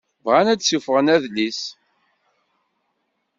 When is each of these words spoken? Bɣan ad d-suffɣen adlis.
Bɣan 0.25 0.47
ad 0.51 0.57
d-suffɣen 0.59 1.11
adlis. 1.15 1.61